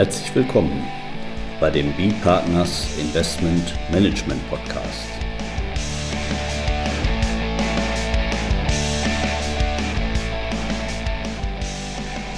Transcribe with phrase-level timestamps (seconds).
[0.00, 0.82] Herzlich willkommen
[1.60, 5.10] bei dem B-Partners Investment Management Podcast.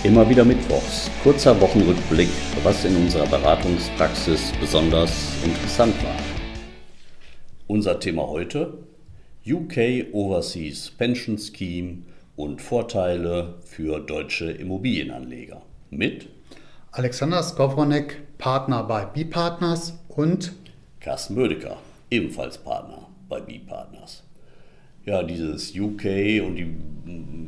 [0.02, 2.30] Immer wieder Mittwochs, kurzer Wochenrückblick,
[2.64, 6.16] was in unserer Beratungspraxis besonders interessant war.
[7.68, 8.76] Unser Thema heute
[9.46, 11.98] UK Overseas Pension Scheme
[12.34, 16.26] und Vorteile für deutsche Immobilienanleger mit
[16.94, 20.52] Alexander Skowronek, Partner bei B-Partners und
[21.00, 21.78] Carsten Bödecker,
[22.10, 24.22] ebenfalls Partner bei B-Partners.
[25.06, 26.70] Ja, dieses UK und die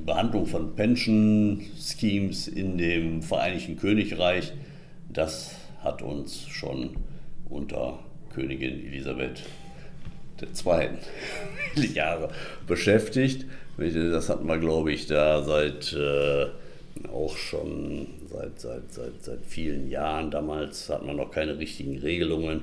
[0.07, 4.55] Behandlung von Pension Schemes in dem Vereinigten Königreich,
[5.13, 6.97] das hat uns schon
[7.51, 7.99] unter
[8.35, 9.43] Königin Elisabeth
[10.41, 10.89] II.
[11.75, 12.31] viele Jahre
[12.67, 13.45] beschäftigt.
[13.77, 16.47] Das hatten wir, glaube ich, da seit äh,
[17.13, 20.31] auch schon seit, seit, seit, seit vielen Jahren.
[20.31, 22.63] Damals hatten wir noch keine richtigen Regelungen.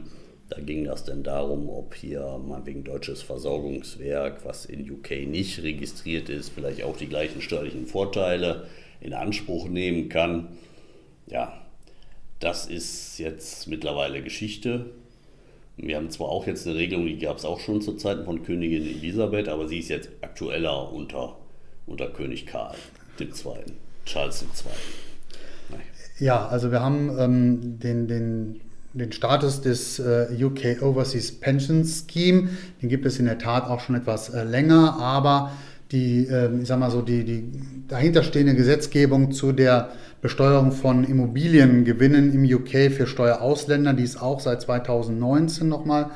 [0.50, 5.64] Da ging das denn darum, ob hier mal wegen deutsches Versorgungswerk, was in UK nicht
[5.64, 8.68] registriert ist, vielleicht auch die gleichen steuerlichen Vorteile
[9.00, 10.50] in Anspruch nehmen kann.
[11.28, 11.54] Ja,
[12.40, 14.88] das ist jetzt mittlerweile Geschichte.
[15.78, 18.44] Wir haben zwar auch jetzt eine Regelung, die gab es auch schon zu Zeiten von
[18.44, 21.38] Königin Elisabeth, aber sie ist jetzt aktueller unter,
[21.88, 22.76] unter König Karl
[23.20, 23.30] II.,
[24.06, 24.72] Charles II.
[26.22, 28.62] Ja, also wir haben ähm, den, den,
[28.94, 32.50] den Status des äh, UK Overseas Pension Scheme.
[32.80, 35.52] Den gibt es in der Tat auch schon etwas äh, länger, aber
[35.92, 37.52] die, äh, ich sag mal so, die, die
[37.88, 39.90] dahinterstehende Gesetzgebung zu der
[40.22, 46.12] Besteuerung von Immobiliengewinnen im UK für Steuerausländer, die ist auch seit 2019 nochmal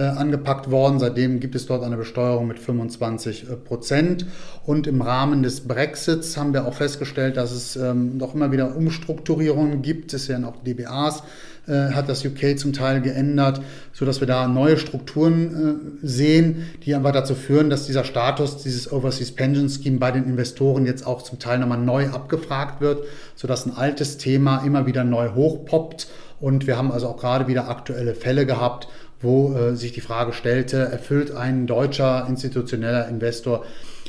[0.00, 0.98] angepackt worden.
[0.98, 4.26] Seitdem gibt es dort eine Besteuerung mit 25 äh, Prozent.
[4.64, 8.76] Und im Rahmen des Brexits haben wir auch festgestellt, dass es ähm, doch immer wieder
[8.76, 10.12] Umstrukturierungen gibt.
[10.12, 11.22] Es werden auch DBAs
[11.68, 13.60] äh, hat das UK zum Teil geändert,
[13.92, 18.92] sodass wir da neue Strukturen äh, sehen, die einfach dazu führen, dass dieser Status, dieses
[18.92, 23.04] Overseas Pension Scheme bei den Investoren jetzt auch zum Teil nochmal neu abgefragt wird,
[23.34, 26.06] sodass ein altes Thema immer wieder neu hochpoppt.
[26.40, 28.88] Und wir haben also auch gerade wieder aktuelle Fälle gehabt,
[29.20, 33.64] wo äh, sich die Frage stellte, erfüllt ein deutscher institutioneller Investor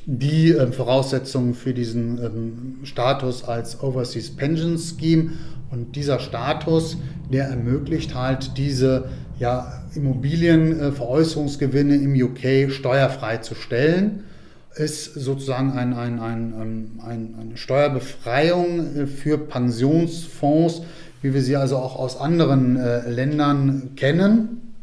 [0.07, 5.33] die äh, Voraussetzungen für diesen ähm, Status als Overseas Pension Scheme.
[5.69, 6.95] Und dieser Status,
[7.31, 14.23] der ermöglicht halt diese ja, Immobilienveräußerungsgewinne im UK steuerfrei zu stellen,
[14.75, 20.81] ist sozusagen ein, ein, ein, ähm, ein, eine Steuerbefreiung äh, für Pensionsfonds,
[21.21, 24.73] wie wir sie also auch aus anderen äh, Ländern kennen.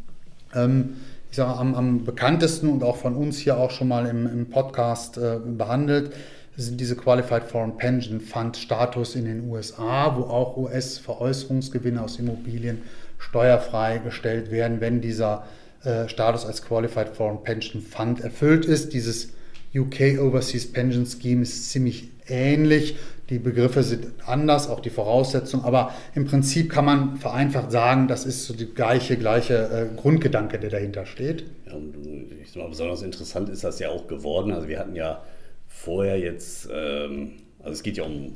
[0.54, 0.96] Ähm,
[1.30, 4.50] ich sage, am, am, bekanntesten und auch von uns hier auch schon mal im, im
[4.50, 6.12] Podcast äh, behandelt,
[6.56, 12.82] sind diese Qualified Foreign Pension Fund Status in den USA, wo auch US-Veräußerungsgewinne aus Immobilien
[13.18, 15.44] steuerfrei gestellt werden, wenn dieser
[15.82, 18.92] äh, Status als Qualified Foreign Pension Fund erfüllt ist.
[18.92, 19.33] Dieses
[19.74, 22.96] UK Overseas Pension Scheme ist ziemlich ähnlich.
[23.30, 28.26] Die Begriffe sind anders, auch die Voraussetzungen, aber im Prinzip kann man vereinfacht sagen, das
[28.26, 31.44] ist so die gleiche, gleiche äh, Grundgedanke, der dahinter steht.
[31.66, 31.94] Ja, und
[32.42, 34.52] ich sag mal, besonders interessant ist das ja auch geworden.
[34.52, 35.22] Also wir hatten ja
[35.66, 38.34] vorher jetzt, ähm, also es geht ja um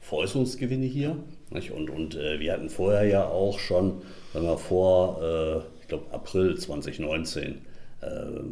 [0.00, 1.16] Veräußerungsgewinne hier.
[1.50, 1.72] Nicht?
[1.72, 4.02] Und, und äh, wir hatten vorher ja auch schon,
[4.32, 7.54] wenn wir vor, äh, ich glaube April 2019 äh,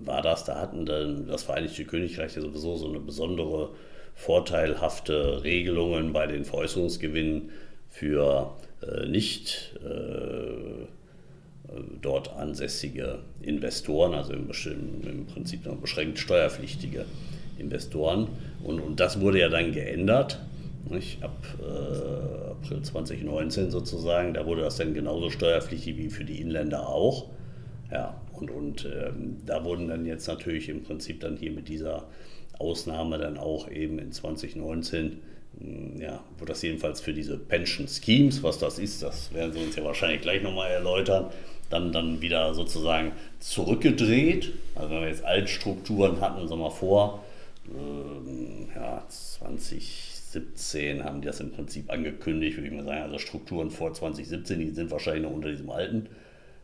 [0.04, 3.70] war das, da hatten dann das Vereinigte Königreich ja sowieso so eine besondere
[4.14, 7.50] vorteilhafte Regelungen bei den Veräußerungsgewinnen
[7.88, 10.86] für äh, nicht äh,
[12.00, 14.50] dort ansässige Investoren, also im,
[15.02, 17.04] im Prinzip noch beschränkt steuerpflichtige
[17.58, 18.28] Investoren.
[18.62, 20.40] Und, und das wurde ja dann geändert.
[20.88, 21.22] Nicht?
[21.22, 26.88] Ab äh, April 2019 sozusagen, da wurde das dann genauso steuerpflichtig wie für die Inländer
[26.88, 27.28] auch.
[27.92, 32.06] Ja, und, und ähm, da wurden dann jetzt natürlich im Prinzip dann hier mit dieser
[32.58, 35.20] Ausnahme dann auch eben in 2019,
[35.58, 39.60] hm, ja, wo das jedenfalls für diese Pension Schemes, was das ist, das werden Sie
[39.60, 41.26] uns ja wahrscheinlich gleich nochmal erläutern,
[41.70, 44.52] dann, dann wieder sozusagen zurückgedreht.
[44.74, 47.24] Also wenn wir jetzt Altstrukturen hatten, sagen wir vor
[47.68, 53.70] äh, ja, 2017 haben die das im Prinzip angekündigt, würde ich mal sagen, also Strukturen
[53.70, 56.10] vor 2017, die sind wahrscheinlich noch unter diesem alten ähm,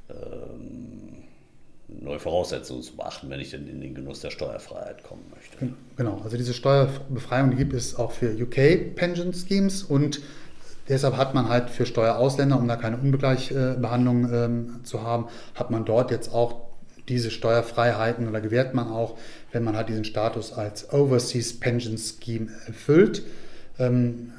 [0.08, 1.24] ähm,
[1.88, 5.74] neue Voraussetzungen zu beachten, wenn ich denn in den Genuss der Steuerfreiheit kommen möchte.
[5.96, 10.20] Genau, also diese Steuerbefreiung die gibt es auch für UK Pension Schemes und
[10.88, 15.84] Deshalb hat man halt für Steuerausländer, um da keine Ungleichbehandlung ähm, zu haben, hat man
[15.84, 16.64] dort jetzt auch
[17.08, 19.16] diese Steuerfreiheiten oder gewährt man auch,
[19.52, 23.22] wenn man halt diesen Status als Overseas Pension Scheme erfüllt.
[23.78, 24.32] Ähm,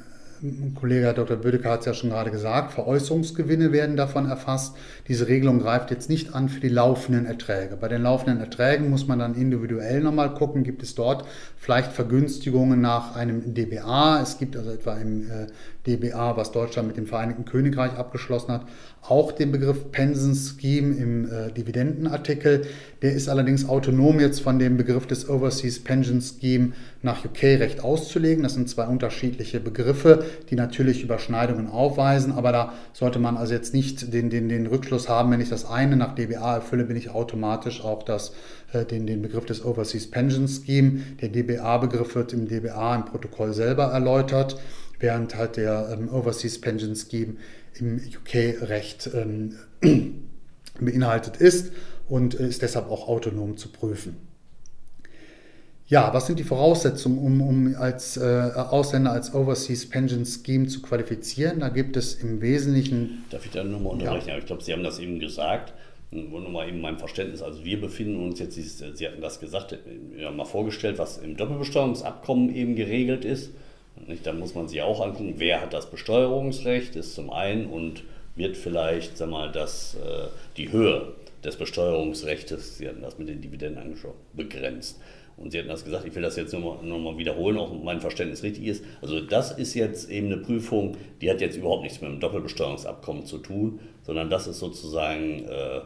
[0.74, 1.36] Kollege Dr.
[1.36, 4.76] Bödecker hat es ja schon gerade gesagt, Veräußerungsgewinne werden davon erfasst.
[5.08, 7.76] Diese Regelung greift jetzt nicht an für die laufenden Erträge.
[7.76, 11.24] Bei den laufenden Erträgen muss man dann individuell nochmal gucken, gibt es dort
[11.56, 14.20] vielleicht Vergünstigungen nach einem DBA.
[14.22, 15.46] Es gibt also etwa im äh,
[15.86, 18.66] DBA, was Deutschland mit dem Vereinigten Königreich abgeschlossen hat,
[19.02, 22.66] auch den Begriff Pension Scheme im äh, Dividendenartikel.
[23.02, 26.72] Der ist allerdings autonom jetzt von dem Begriff des Overseas Pension Scheme
[27.02, 28.42] nach UK-Recht auszulegen.
[28.42, 33.74] Das sind zwei unterschiedliche Begriffe, die natürlich Überschneidungen aufweisen, aber da sollte man also jetzt
[33.74, 37.10] nicht den, den, den Rückschluss haben, wenn ich das eine nach DBA erfülle, bin ich
[37.10, 38.32] automatisch auch das,
[38.72, 41.00] äh, den, den Begriff des Overseas Pension Scheme.
[41.20, 44.56] Der DBA-Begriff wird im DBA im Protokoll selber erläutert
[44.98, 47.36] während halt der ähm, Overseas Pension Scheme
[47.74, 49.56] im UK-Recht ähm,
[50.80, 51.72] beinhaltet ist
[52.08, 54.16] und ist deshalb auch autonom zu prüfen.
[55.88, 60.82] Ja, was sind die Voraussetzungen, um, um als äh, Ausländer als Overseas Pension Scheme zu
[60.82, 61.60] qualifizieren?
[61.60, 63.24] Da gibt es im Wesentlichen.
[63.30, 64.28] Darf ich da nur mal unterbrechen?
[64.28, 64.38] Ja.
[64.38, 65.72] Ich glaube, Sie haben das eben gesagt.
[66.10, 67.42] Nur mal eben mein Verständnis.
[67.42, 69.76] Also wir befinden uns jetzt, Sie hatten das gesagt,
[70.16, 73.50] ja, mal vorgestellt, was im Doppelbesteuerungsabkommen eben geregelt ist.
[74.24, 78.02] Dann muss man sich auch angucken, wer hat das Besteuerungsrecht, ist zum einen und
[78.34, 81.12] wird vielleicht, sag mal, das, äh, die Höhe
[81.46, 85.00] des Besteuerungsrechts, Sie hatten das mit den Dividenden angeschaut, begrenzt.
[85.36, 88.00] Und Sie hatten das gesagt, ich will das jetzt nochmal noch mal wiederholen, auch mein
[88.00, 88.84] Verständnis richtig ist.
[89.02, 93.26] Also das ist jetzt eben eine Prüfung, die hat jetzt überhaupt nichts mit dem Doppelbesteuerungsabkommen
[93.26, 95.80] zu tun, sondern das ist sozusagen äh,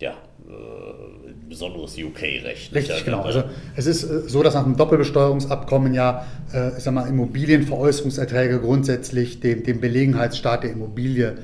[0.00, 2.74] ja, äh, besonderes UK-Recht.
[2.74, 3.22] Richtig, genau.
[3.22, 3.44] Also
[3.76, 9.40] es ist äh, so, dass nach dem Doppelbesteuerungsabkommen ja äh, ich sag mal, Immobilienveräußerungserträge grundsätzlich
[9.40, 11.36] dem, dem Belegenheitsstaat der Immobilie äh,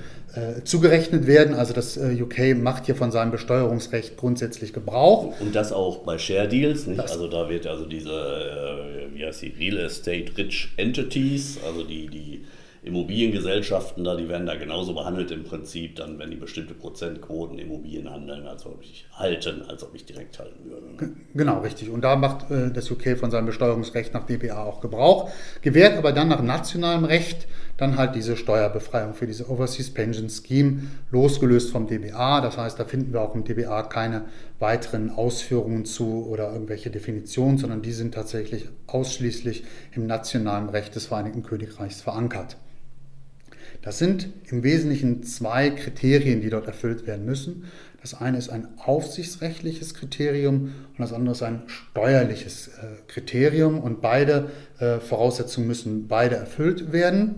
[0.64, 1.54] zugerechnet werden.
[1.54, 5.40] Also das äh, UK macht hier von seinem Besteuerungsrecht grundsätzlich Gebrauch.
[5.40, 7.00] Und das auch bei Share Deals, nicht?
[7.00, 12.08] also da wird also diese, äh, wie heißt die, Real Estate Rich Entities, also die,
[12.08, 12.44] die
[12.82, 18.10] Immobiliengesellschaften da, die werden da genauso behandelt im Prinzip, dann wenn die bestimmte Prozentquoten Immobilien
[18.10, 21.14] handeln, als ob ich halten, als ob ich direkt halten würde.
[21.34, 21.90] Genau, richtig.
[21.90, 25.30] Und da macht äh, das UK von seinem Besteuerungsrecht nach DPA auch Gebrauch,
[25.62, 27.46] gewährt aber dann nach nationalem Recht
[27.78, 32.40] dann halt diese Steuerbefreiung für diese Overseas Pension Scheme, losgelöst vom DBA.
[32.40, 34.24] Das heißt, da finden wir auch im DBA keine
[34.58, 41.06] weiteren Ausführungen zu oder irgendwelche Definitionen, sondern die sind tatsächlich ausschließlich im nationalen Recht des
[41.06, 42.56] Vereinigten Königreichs verankert.
[43.88, 47.64] Das sind im Wesentlichen zwei Kriterien, die dort erfüllt werden müssen.
[48.02, 52.73] Das eine ist ein aufsichtsrechtliches Kriterium und das andere ist ein steuerliches äh,
[53.06, 57.37] Kriterium und beide äh, Voraussetzungen müssen beide erfüllt werden.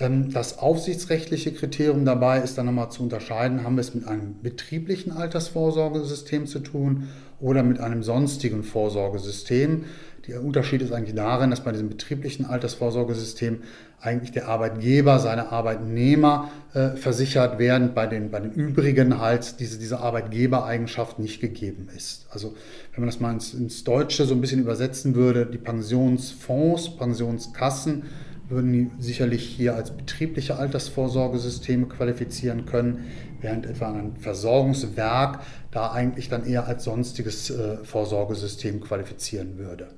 [0.00, 4.40] Ähm, das aufsichtsrechtliche Kriterium dabei ist dann nochmal zu unterscheiden, haben wir es mit einem
[4.42, 9.84] betrieblichen Altersvorsorgesystem zu tun oder mit einem sonstigen Vorsorgesystem.
[10.28, 13.62] Der Unterschied ist eigentlich darin, dass bei diesem betrieblichen Altersvorsorgesystem
[14.00, 19.78] eigentlich der Arbeitgeber, seine Arbeitnehmer äh, versichert werden, bei den, bei den übrigen halt diese,
[19.78, 22.26] diese Arbeitgebereigenschaft nicht gegeben ist.
[22.30, 22.54] Also
[22.92, 28.04] wenn man das mal ins, ins Deutsche so ein bisschen übersetzen würde, die Pensionsfonds, Pensionskassen
[28.48, 33.06] würden die sicherlich hier als betriebliche Altersvorsorgesysteme qualifizieren können,
[33.40, 35.40] während etwa ein Versorgungswerk
[35.72, 39.88] da eigentlich dann eher als sonstiges äh, Vorsorgesystem qualifizieren würde.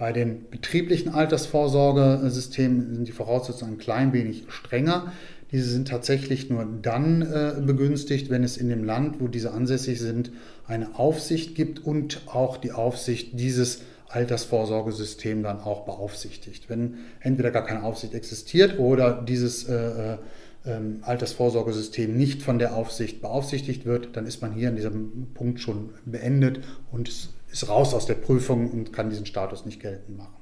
[0.00, 5.12] Bei den betrieblichen Altersvorsorgesystemen sind die Voraussetzungen ein klein wenig strenger.
[5.52, 10.00] Diese sind tatsächlich nur dann äh, begünstigt, wenn es in dem Land, wo diese ansässig
[10.00, 10.32] sind,
[10.66, 16.70] eine Aufsicht gibt und auch die Aufsicht dieses Altersvorsorgesystem dann auch beaufsichtigt.
[16.70, 19.74] Wenn entweder gar keine Aufsicht existiert oder dieses äh,
[20.14, 20.18] äh,
[20.66, 25.60] ähm, Altersvorsorgesystem nicht von der Aufsicht beaufsichtigt wird, dann ist man hier an diesem Punkt
[25.60, 26.60] schon beendet
[26.92, 30.34] und ist raus aus der Prüfung und kann diesen Status nicht geltend machen.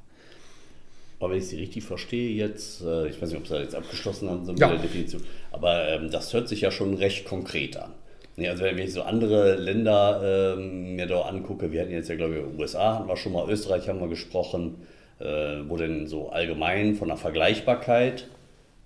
[1.20, 3.74] Aber wenn ich Sie richtig verstehe jetzt, äh, ich weiß nicht, ob Sie da jetzt
[3.74, 4.68] abgeschlossen haben, so mit ja.
[4.68, 7.92] der Definition, aber ähm, das hört sich ja schon recht konkret an.
[8.36, 12.14] Nee, also wenn ich so andere Länder ähm, mir da angucke, wir hatten jetzt ja,
[12.14, 14.76] glaube ich, USA hatten wir schon mal, Österreich haben wir gesprochen,
[15.18, 18.28] äh, wo denn so allgemein von der Vergleichbarkeit,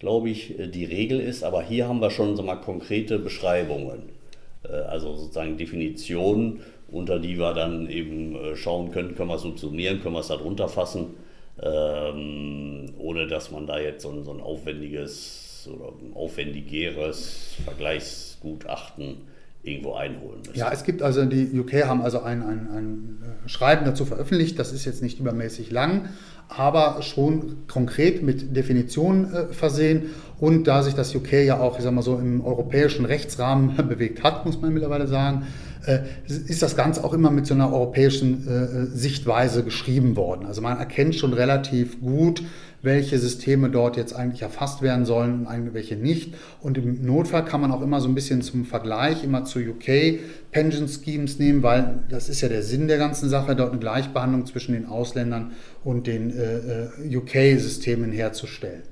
[0.03, 4.11] glaube ich, äh, die Regel ist, aber hier haben wir schon so mal konkrete Beschreibungen,
[4.65, 9.43] äh, also sozusagen Definitionen unter die wir dann eben äh, schauen können, können wir es
[9.43, 11.15] subsumieren, können wir es darunter fassen,
[11.63, 19.19] ähm, ohne dass man da jetzt so ein, so ein aufwendiges oder aufwendigeres Vergleichsgutachten
[19.63, 20.59] irgendwo einholen müssen.
[20.59, 24.59] Ja, es gibt also, die UK haben also ein, ein, ein äh, Schreiben dazu veröffentlicht,
[24.59, 26.09] das ist jetzt nicht übermäßig lang,
[26.49, 30.11] aber schon konkret mit Definitionen äh, versehen.
[30.41, 34.25] Und da sich das UK ja auch, ich sag mal so, im europäischen Rechtsrahmen bewegt
[34.25, 35.47] hat, muss man mittlerweile sagen,
[35.87, 40.47] äh, ist das Ganze auch immer mit so einer europäischen äh, Sichtweise geschrieben worden.
[40.47, 42.43] Also man erkennt schon relativ gut,
[42.83, 46.35] welche Systeme dort jetzt eigentlich erfasst werden sollen und welche nicht.
[46.61, 50.19] Und im Notfall kann man auch immer so ein bisschen zum Vergleich immer zu UK
[50.51, 54.47] Pension Schemes nehmen, weil das ist ja der Sinn der ganzen Sache, dort eine Gleichbehandlung
[54.47, 55.53] zwischen den Ausländern
[55.85, 58.83] und den äh, äh UK-Systemen herzustellen.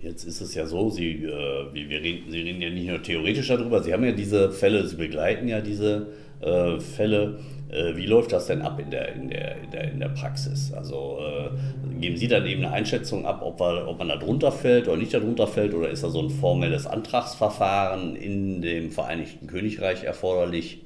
[0.00, 1.28] Jetzt ist es ja so, Sie, äh,
[1.72, 4.96] wir reden, Sie reden ja nicht nur theoretisch darüber, Sie haben ja diese Fälle, Sie
[4.96, 6.08] begleiten ja diese
[6.40, 7.40] äh, Fälle.
[7.68, 10.72] Äh, wie läuft das denn ab in der, in der, in der, in der Praxis?
[10.72, 14.52] Also äh, geben Sie dann eben eine Einschätzung ab, ob, wir, ob man da drunter
[14.52, 19.46] fällt oder nicht darunter fällt oder ist da so ein formelles Antragsverfahren in dem Vereinigten
[19.46, 20.82] Königreich erforderlich?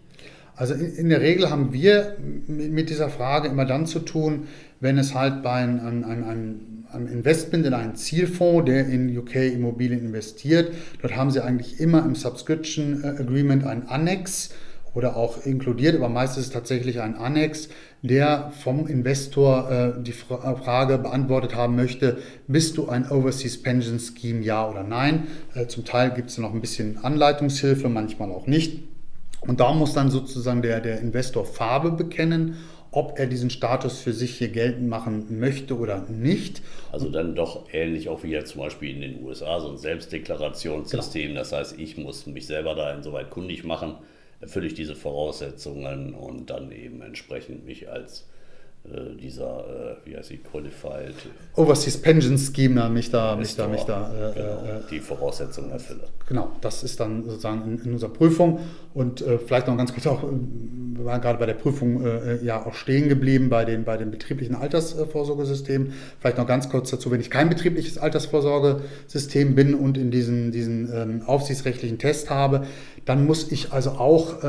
[0.57, 2.17] Also in, der Regel haben wir
[2.49, 4.49] mit dieser Frage immer dann zu tun,
[4.81, 9.37] wenn es halt bei einem, einem, einem ein Investment in einen Zielfonds, der in UK
[9.37, 10.73] Immobilien investiert.
[11.03, 14.55] Dort haben Sie eigentlich immer im Subscription äh, Agreement einen Annex
[14.95, 17.69] oder auch inkludiert, aber meistens ist es tatsächlich ein Annex,
[18.03, 24.43] der vom Investor äh, die Frage beantwortet haben möchte, bist du ein Overseas Pension Scheme,
[24.43, 25.27] ja oder nein?
[25.55, 28.83] Äh, zum Teil gibt es noch ein bisschen Anleitungshilfe, manchmal auch nicht.
[29.41, 32.57] Und da muss dann sozusagen der, der Investor Farbe bekennen
[32.91, 36.63] ob er diesen Status für sich hier geltend machen möchte oder nicht.
[36.91, 41.29] Also dann doch ähnlich auch wie ja zum Beispiel in den USA, so ein Selbstdeklarationssystem.
[41.29, 41.41] Genau.
[41.41, 43.97] Das heißt, ich muss mich selber da insoweit kundig machen,
[44.41, 48.27] erfülle ich diese Voraussetzungen und dann eben entsprechend mich als
[48.85, 51.15] äh, dieser, äh, wie heißt sie, Qualified
[51.57, 56.05] Overseas Pension Scheme, mich da, mich da, mich da, äh, genau, äh, die Voraussetzungen erfülle.
[56.27, 58.61] Genau, das ist dann sozusagen in, in unserer Prüfung
[58.95, 60.23] und äh, vielleicht noch ganz kurz auch,
[60.99, 64.11] wir waren gerade bei der Prüfung äh, ja auch stehen geblieben bei den, bei den
[64.11, 65.93] betrieblichen Altersvorsorgesystemen.
[66.21, 70.93] Vielleicht noch ganz kurz dazu, wenn ich kein betriebliches Altersvorsorgesystem bin und in diesen, diesen
[70.93, 72.67] ähm, aufsichtsrechtlichen Test habe,
[73.05, 74.43] dann muss ich also auch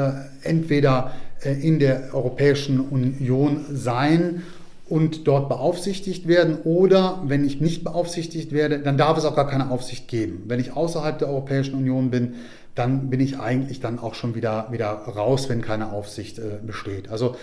[0.43, 4.43] entweder äh, in der Europäischen Union sein
[4.89, 6.60] und dort beaufsichtigt werden.
[6.63, 10.43] Oder wenn ich nicht beaufsichtigt werde, dann darf es auch gar keine Aufsicht geben.
[10.48, 12.36] Wenn ich außerhalb der Europäischen Union bin,
[12.75, 17.10] dann bin ich eigentlich dann auch schon wieder, wieder raus, wenn keine Aufsicht äh, besteht.
[17.10, 17.36] Also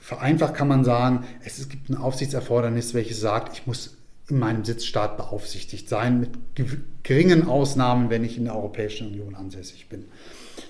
[0.00, 3.96] vereinfacht kann man sagen, es, es gibt ein Aufsichtserfordernis, welches sagt, ich muss
[4.28, 6.30] in meinem Sitzstaat beaufsichtigt sein, mit
[7.02, 10.04] geringen Ausnahmen, wenn ich in der Europäischen Union ansässig bin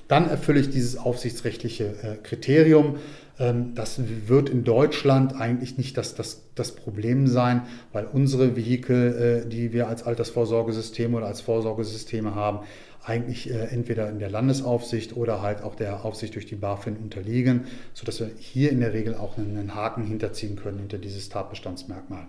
[0.09, 2.97] dann erfülle ich dieses aufsichtsrechtliche äh, Kriterium.
[3.43, 9.43] Ähm, das wird in Deutschland eigentlich nicht das, das, das Problem sein, weil unsere Vehikel,
[9.45, 12.61] äh, die wir als Altersvorsorgesysteme oder als Vorsorgesysteme haben,
[13.05, 17.65] eigentlich äh, entweder in der Landesaufsicht oder halt auch der Aufsicht durch die BaFin unterliegen,
[17.95, 22.27] sodass wir hier in der Regel auch einen Haken hinterziehen können hinter dieses Tatbestandsmerkmal.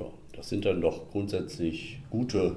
[0.00, 2.56] Ja, das sind dann doch grundsätzlich gute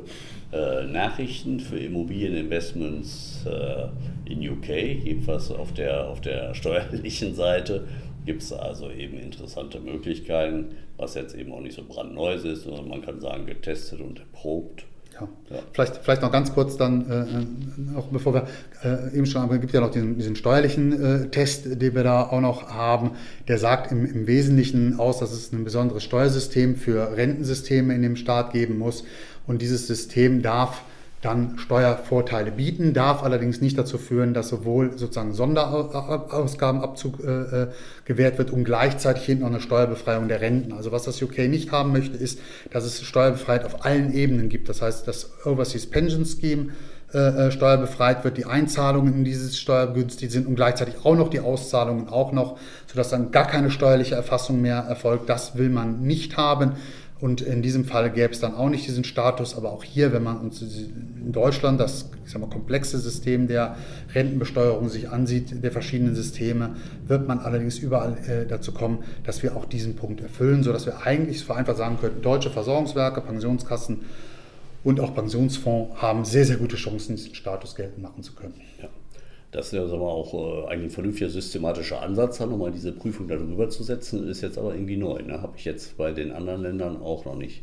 [0.54, 4.70] äh, Nachrichten für Immobilieninvestments äh, in UK,
[5.04, 7.88] jedenfalls auf der, auf der steuerlichen Seite
[8.26, 12.88] gibt es also eben interessante Möglichkeiten, was jetzt eben auch nicht so brandneu ist, sondern
[12.88, 14.86] man kann sagen getestet und erprobt.
[15.14, 15.28] Ja.
[15.50, 15.60] ja.
[15.72, 18.48] Vielleicht, vielleicht noch ganz kurz dann, äh, äh auch bevor wir
[18.84, 22.24] äh, eben schon, es gibt ja noch diesen, diesen steuerlichen äh, Test, den wir da
[22.24, 23.12] auch noch haben.
[23.48, 28.16] Der sagt im, im Wesentlichen aus, dass es ein besonderes Steuersystem für Rentensysteme in dem
[28.16, 29.04] Staat geben muss.
[29.46, 30.84] Und dieses System darf
[31.24, 37.68] dann Steuervorteile bieten, darf allerdings nicht dazu führen, dass sowohl sozusagen Sonderausgabenabzug äh, äh,
[38.06, 40.74] gewährt wird und gleichzeitig hinten noch eine Steuerbefreiung der Renten.
[40.74, 42.40] Also was das UK nicht haben möchte, ist,
[42.72, 44.70] dass es Steuerbefreiheit auf allen Ebenen gibt.
[44.70, 46.72] Das heißt, das Overseas Pension Scheme
[47.14, 51.42] äh, äh, steuerbefreit wird, die Einzahlungen in dieses steuerbegünstigt sind und gleichzeitig auch noch die
[51.42, 55.30] Auszahlungen auch noch, sodass dann gar keine steuerliche Erfassung mehr erfolgt.
[55.30, 56.72] Das will man nicht haben.
[57.24, 60.24] Und in diesem Fall gäbe es dann auch nicht diesen Status, aber auch hier, wenn
[60.24, 63.78] man uns in Deutschland das ich sag mal, komplexe System der
[64.14, 66.76] Rentenbesteuerung sich ansieht, der verschiedenen Systeme,
[67.08, 71.08] wird man allerdings überall äh, dazu kommen, dass wir auch diesen Punkt erfüllen, sodass wir
[71.08, 74.02] eigentlich vereinfacht sagen könnten, deutsche Versorgungswerke, Pensionskassen
[74.84, 78.56] und auch Pensionsfonds haben sehr, sehr gute Chancen, diesen Status geltend machen zu können.
[78.82, 78.90] Ja.
[79.54, 82.92] Das ist ja sagen wir, auch äh, eigentlich ein vernünftiger systematischer Ansatz, dann nochmal diese
[82.92, 85.22] Prüfung darüber zu setzen, ist jetzt aber irgendwie neu.
[85.22, 85.42] Ne?
[85.42, 87.62] Habe ich jetzt bei den anderen Ländern auch noch nicht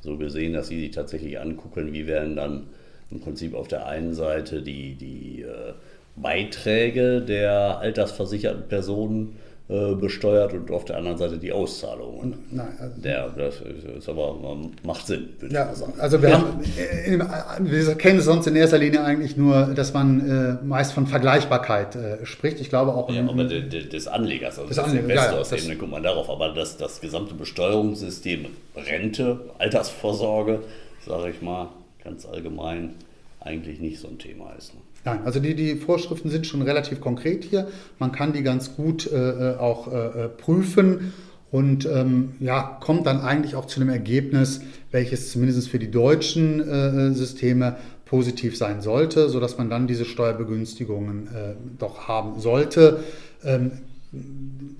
[0.00, 2.68] so gesehen, dass sie sich tatsächlich angucken, wie werden dann
[3.10, 5.72] im Prinzip auf der einen Seite die, die äh,
[6.16, 9.36] Beiträge der altersversicherten Personen
[9.68, 12.34] besteuert und auf der anderen Seite die Auszahlungen.
[12.50, 13.54] Nein, also Der, das
[13.96, 14.36] ist aber
[14.82, 16.00] macht Sinn, würde Ja, ich mal sagen.
[16.00, 17.18] also wir haben, äh, äh,
[17.60, 21.94] wir kennen es sonst in erster Linie eigentlich nur, dass man äh, meist von Vergleichbarkeit
[21.96, 22.60] äh, spricht.
[22.60, 25.56] Ich glaube auch Ja, im- aber de, des Anlegers, also Des des, Anlegers, Investors, ja,
[25.56, 26.28] ja, das- guckt man darauf.
[26.28, 30.60] Aber das, das gesamte Besteuerungssystem, Rente, Altersvorsorge,
[31.06, 31.68] sage ich mal,
[32.04, 32.94] ganz allgemein,
[33.40, 34.74] eigentlich nicht so ein Thema ist.
[34.74, 34.80] Ne?
[35.04, 37.68] Nein, also die, die Vorschriften sind schon relativ konkret hier.
[37.98, 41.12] Man kann die ganz gut äh, äh, auch äh, äh, prüfen
[41.50, 46.60] und ähm, ja, kommt dann eigentlich auch zu einem Ergebnis, welches zumindest für die deutschen
[46.60, 53.00] äh, Systeme positiv sein sollte, sodass man dann diese Steuerbegünstigungen äh, doch haben sollte.
[53.44, 53.72] Ähm,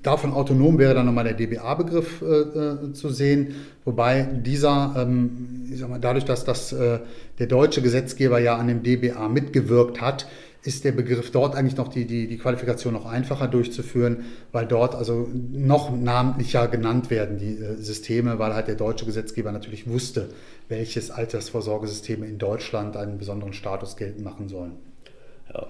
[0.02, 3.54] Davon autonom wäre dann nochmal der DBA-Begriff äh, äh, zu sehen,
[3.84, 6.98] wobei dieser, ähm, ich sag mal, dadurch, dass das, äh,
[7.38, 10.26] der deutsche Gesetzgeber ja an dem DBA mitgewirkt hat,
[10.64, 14.94] ist der Begriff dort eigentlich noch die, die, die Qualifikation noch einfacher durchzuführen, weil dort
[14.94, 20.30] also noch namentlicher genannt werden die äh, Systeme, weil halt der deutsche Gesetzgeber natürlich wusste,
[20.68, 24.72] welches Altersvorsorgesysteme in Deutschland einen besonderen Status geltend machen sollen.
[25.52, 25.66] Ja,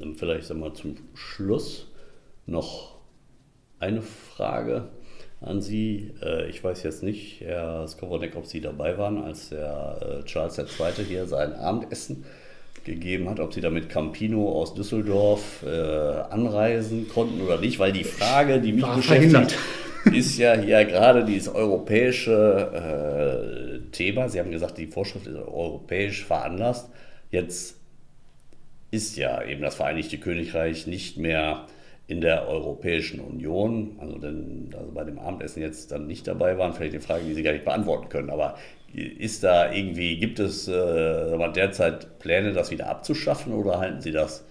[0.00, 1.88] dann vielleicht sag mal zum Schluss
[2.46, 3.01] noch
[3.82, 4.84] eine Frage
[5.40, 6.12] an Sie.
[6.22, 10.58] Äh, Ich weiß jetzt nicht, Herr Skowronek, ob Sie dabei waren, als der äh, Charles
[10.58, 10.66] II.
[11.06, 12.24] hier sein Abendessen
[12.84, 17.92] gegeben hat, ob Sie da mit Campino aus Düsseldorf äh, anreisen konnten oder nicht, weil
[17.92, 19.58] die Frage, die mich War beschäftigt, verhindert.
[20.16, 24.28] ist ja hier gerade dieses europäische Thema.
[24.28, 26.88] Sie haben gesagt, die Vorschrift ist europäisch veranlasst.
[27.30, 27.76] Jetzt
[28.90, 31.66] ist ja eben das Vereinigte Königreich nicht mehr
[32.12, 36.74] in der Europäischen Union, also, denn, also bei dem Abendessen jetzt dann nicht dabei waren,
[36.74, 38.58] vielleicht eine Frage, die Sie gar nicht beantworten können, aber
[38.92, 44.44] ist da irgendwie, gibt es äh, derzeit Pläne, das wieder abzuschaffen oder halten Sie das,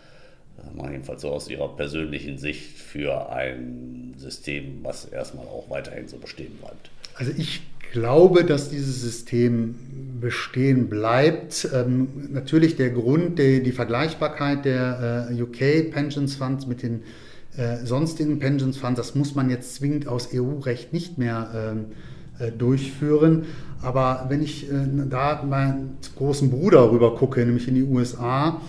[0.58, 6.08] sag mal, jedenfalls so aus Ihrer persönlichen Sicht, für ein System, was erstmal auch weiterhin
[6.08, 6.90] so bestehen bleibt?
[7.14, 9.76] Also ich glaube, dass dieses System
[10.20, 11.70] bestehen bleibt.
[11.72, 17.04] Ähm, natürlich der Grund, der, die Vergleichbarkeit der äh, UK Pensions Funds mit den
[17.58, 21.86] äh, sonstigen Pensions Funds, das muss man jetzt zwingend aus EU-Recht nicht mehr ähm,
[22.40, 23.46] äh, durchführen.
[23.82, 24.76] Aber wenn ich äh,
[25.10, 28.62] da meinen großen Bruder rüber gucke, nämlich in die USA,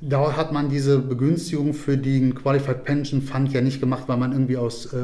[0.00, 4.32] da hat man diese Begünstigung für den Qualified Pension Fund ja nicht gemacht, weil man
[4.32, 4.94] irgendwie aus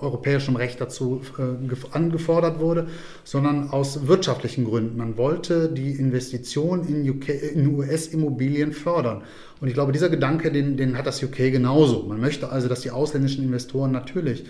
[0.00, 2.88] europäischem Recht dazu äh, gef- angefordert wurde,
[3.24, 4.96] sondern aus wirtschaftlichen Gründen.
[4.96, 9.22] Man wollte die Investition in, in US-Immobilien fördern.
[9.60, 12.04] Und ich glaube, dieser Gedanke, den, den hat das UK genauso.
[12.04, 14.44] Man möchte also, dass die ausländischen Investoren natürlich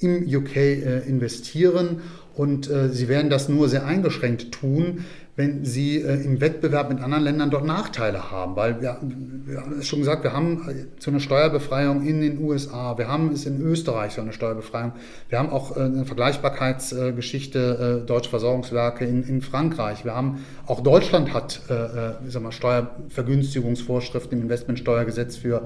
[0.00, 2.00] äh, im UK äh, investieren
[2.34, 5.04] und äh, sie werden das nur sehr eingeschränkt tun,
[5.40, 8.56] wenn sie äh, im Wettbewerb mit anderen Ländern dort Nachteile haben.
[8.56, 8.98] Weil wir,
[9.46, 13.08] wir haben es schon gesagt, wir haben äh, so eine Steuerbefreiung in den USA, wir
[13.08, 14.92] haben es in Österreich so eine Steuerbefreiung,
[15.28, 20.80] wir haben auch äh, eine Vergleichbarkeitsgeschichte äh, deutsche Versorgungswerke in, in Frankreich, wir haben auch
[20.80, 25.62] Deutschland hat äh, äh, ich sag mal, Steuervergünstigungsvorschriften im Investmentsteuergesetz für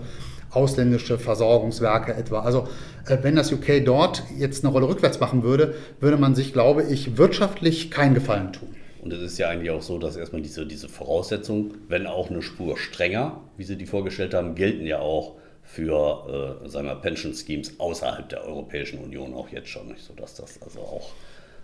[0.57, 2.41] ausländische Versorgungswerke etwa.
[2.41, 2.69] Also
[3.07, 6.83] äh, wenn das UK dort jetzt eine Rolle rückwärts machen würde, würde man sich, glaube
[6.85, 8.75] ich, wirtschaftlich keinen Gefallen tun.
[9.03, 12.41] Und es ist ja eigentlich auch so, dass erstmal diese, diese Voraussetzungen, wenn auch eine
[12.41, 17.79] Spur strenger, wie Sie die vorgestellt haben, gelten ja auch für äh, sagen Pension Schemes
[17.79, 20.03] außerhalb der Europäischen Union auch jetzt schon, nicht?
[20.03, 21.11] sodass das also auch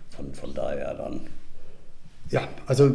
[0.09, 1.21] von, von daher dann.
[2.31, 2.89] Ja, also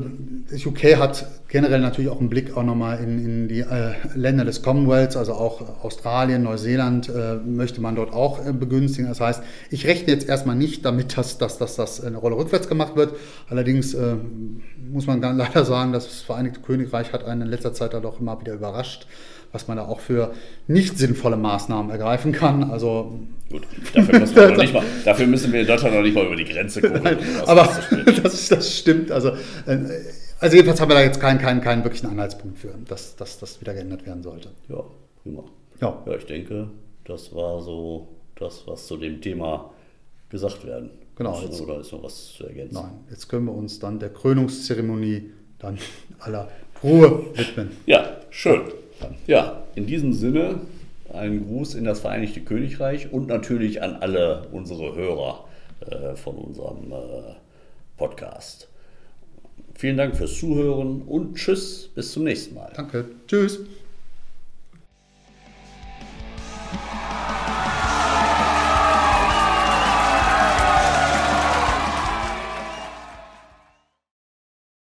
[0.50, 4.46] das UK hat generell natürlich auch einen Blick auch nochmal in, in die äh, Länder
[4.46, 9.08] des Commonwealths, also auch Australien, Neuseeland äh, möchte man dort auch äh, begünstigen.
[9.08, 12.66] Das heißt, ich rechne jetzt erstmal nicht damit, dass, dass, dass das eine Rolle rückwärts
[12.66, 13.14] gemacht wird.
[13.50, 14.16] Allerdings äh,
[14.90, 18.40] muss man leider sagen, das Vereinigte Königreich hat einen in letzter Zeit da doch immer
[18.40, 19.06] wieder überrascht,
[19.56, 20.32] was man da auch für
[20.68, 22.70] nicht sinnvolle Maßnahmen ergreifen kann.
[22.70, 23.18] Also
[23.50, 23.62] Gut,
[23.94, 26.36] dafür müssen wir, noch nicht mal, dafür müssen wir in Deutschland noch nicht mal über
[26.36, 27.02] die Grenze gucken.
[27.02, 27.68] das aber
[28.22, 29.10] das, das stimmt.
[29.10, 29.30] Also,
[29.66, 29.78] äh,
[30.38, 33.60] also jedenfalls haben wir da jetzt keinen, keinen, keinen wirklichen Anhaltspunkt für, dass, dass das
[33.60, 34.50] wieder geändert werden sollte.
[34.68, 34.84] Ja,
[35.22, 35.44] prima.
[35.80, 36.02] Ja.
[36.06, 36.68] Ja, ich denke,
[37.04, 39.70] das war so das, was zu dem Thema
[40.28, 42.74] gesagt werden Genau, jetzt- Oder ist noch was zu ergänzen?
[42.74, 45.78] Nein, jetzt können wir uns dann der Krönungszeremonie dann
[46.18, 46.48] aller
[46.82, 47.70] Ruhe widmen.
[47.86, 48.60] Ja, schön.
[49.26, 50.60] Ja, in diesem Sinne
[51.12, 55.44] ein Gruß in das Vereinigte Königreich und natürlich an alle unsere Hörer
[55.90, 57.34] äh, von unserem äh,
[57.96, 58.68] Podcast.
[59.74, 62.72] Vielen Dank fürs Zuhören und tschüss, bis zum nächsten Mal.
[62.74, 63.04] Danke.
[63.28, 63.60] Tschüss.